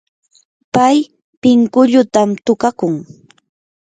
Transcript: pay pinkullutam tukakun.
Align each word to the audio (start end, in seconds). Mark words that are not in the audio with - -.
pay 0.73 0.97
pinkullutam 1.41 2.29
tukakun. 2.45 2.93